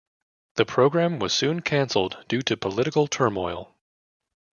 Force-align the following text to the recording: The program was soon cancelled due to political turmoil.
The 0.55 0.65
program 0.65 1.19
was 1.19 1.31
soon 1.31 1.61
cancelled 1.61 2.25
due 2.27 2.41
to 2.41 2.57
political 2.57 3.05
turmoil. 3.05 3.75